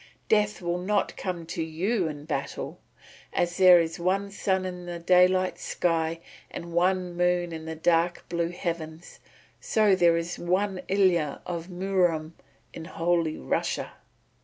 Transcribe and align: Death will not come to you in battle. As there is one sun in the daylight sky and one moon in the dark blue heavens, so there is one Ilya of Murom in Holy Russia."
Death 0.29 0.63
will 0.63 0.79
not 0.79 1.15
come 1.15 1.45
to 1.45 1.61
you 1.61 2.07
in 2.07 2.25
battle. 2.25 2.79
As 3.33 3.57
there 3.57 3.79
is 3.79 3.99
one 3.99 4.31
sun 4.31 4.65
in 4.65 4.87
the 4.87 4.97
daylight 4.97 5.59
sky 5.59 6.21
and 6.49 6.73
one 6.73 7.15
moon 7.15 7.53
in 7.53 7.65
the 7.65 7.75
dark 7.75 8.27
blue 8.27 8.49
heavens, 8.49 9.19
so 9.59 9.95
there 9.95 10.17
is 10.17 10.39
one 10.39 10.81
Ilya 10.87 11.41
of 11.45 11.67
Murom 11.69 12.31
in 12.73 12.85
Holy 12.85 13.37
Russia." 13.37 13.93